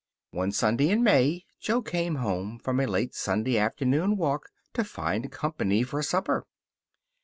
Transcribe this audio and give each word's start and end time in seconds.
One 0.31 0.51
Sunday 0.51 0.89
in 0.89 1.03
May 1.03 1.45
Jo 1.59 1.83
came 1.83 2.15
home 2.15 2.57
from 2.57 2.79
a 2.79 2.87
late 2.87 3.13
Sunday 3.13 3.59
afternoon 3.59 4.17
walk 4.17 4.49
to 4.73 4.83
find 4.83 5.31
company 5.31 5.83
for 5.83 6.01
supper. 6.01 6.47